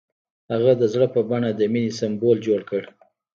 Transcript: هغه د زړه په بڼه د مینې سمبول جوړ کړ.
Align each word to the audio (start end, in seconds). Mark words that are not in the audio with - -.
هغه 0.51 0.71
د 0.81 0.83
زړه 0.93 1.07
په 1.13 1.21
بڼه 1.29 1.49
د 1.53 1.61
مینې 1.73 1.91
سمبول 1.99 2.37
جوړ 2.47 2.61
کړ. 2.69 2.81